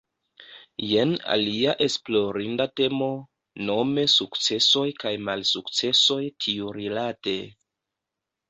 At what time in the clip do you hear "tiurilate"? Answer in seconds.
6.47-7.39